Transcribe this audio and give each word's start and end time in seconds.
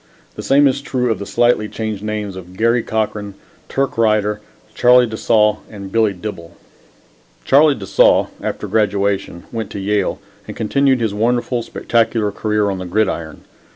The 0.35 0.41
same 0.41 0.67
is 0.67 0.81
true 0.81 1.11
of 1.11 1.19
the 1.19 1.27
slightly 1.27 1.69
changed 1.69 2.01
names 2.01 2.35
of 2.35 2.57
Garry 2.57 2.81
Cochran, 2.81 3.35
Turk 3.69 3.99
Righter, 3.99 4.41
Charlie 4.73 5.05
de 5.05 5.15
Saulles 5.15 5.57
and 5.69 5.91
Billy 5.91 6.11
Dibble. 6.11 6.57
Charlie 7.45 7.75
de 7.75 7.85
Saulles, 7.85 8.29
after 8.41 8.65
graduation, 8.67 9.43
went 9.51 9.69
to 9.69 9.79
Yale 9.79 10.19
and 10.47 10.57
continued 10.57 11.01
his 11.01 11.13
wonderful, 11.13 11.61
spectacular 11.61 12.31
career 12.31 12.71
on 12.71 12.79
the 12.79 12.85
gridiron. 12.87 13.41